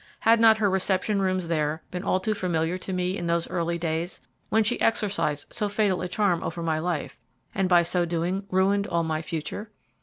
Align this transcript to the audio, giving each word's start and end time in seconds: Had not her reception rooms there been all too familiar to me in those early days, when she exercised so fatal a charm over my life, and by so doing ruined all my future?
Had 0.21 0.39
not 0.39 0.57
her 0.57 0.67
reception 0.67 1.21
rooms 1.21 1.47
there 1.47 1.83
been 1.91 2.03
all 2.03 2.19
too 2.19 2.33
familiar 2.33 2.75
to 2.75 2.91
me 2.91 3.15
in 3.15 3.27
those 3.27 3.47
early 3.49 3.77
days, 3.77 4.19
when 4.49 4.63
she 4.63 4.81
exercised 4.81 5.45
so 5.53 5.69
fatal 5.69 6.01
a 6.01 6.07
charm 6.07 6.41
over 6.41 6.63
my 6.63 6.79
life, 6.79 7.19
and 7.53 7.69
by 7.69 7.83
so 7.83 8.03
doing 8.03 8.47
ruined 8.49 8.87
all 8.87 9.03
my 9.03 9.21
future? 9.21 9.69